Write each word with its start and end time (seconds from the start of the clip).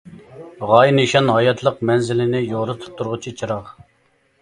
غايە-نىشان 0.71 1.29
ھاياتلىق 1.35 1.79
مەنزىلىنى 1.91 2.43
يورۇتۇپ 2.49 2.99
تۇرغۇچى 2.99 3.39
چىراغ. 3.43 3.75